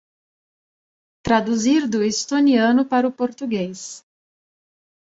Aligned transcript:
Traduzir 1.21 1.87
do 1.87 2.01
estoniano 2.03 2.83
para 2.85 3.07
o 3.07 3.11
português 3.13 4.03